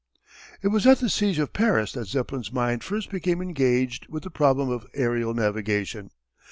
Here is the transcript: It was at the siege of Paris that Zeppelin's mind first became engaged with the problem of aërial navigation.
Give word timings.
It 0.63 0.69
was 0.69 0.87
at 0.87 0.97
the 0.97 1.09
siege 1.11 1.37
of 1.37 1.53
Paris 1.53 1.91
that 1.91 2.07
Zeppelin's 2.07 2.51
mind 2.51 2.83
first 2.83 3.11
became 3.11 3.39
engaged 3.39 4.07
with 4.09 4.23
the 4.23 4.31
problem 4.31 4.67
of 4.71 4.91
aërial 4.95 5.35
navigation. 5.35 6.09